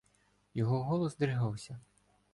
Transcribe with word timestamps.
Його 0.53 0.83
голос 0.83 1.13
здригався. 1.13 1.79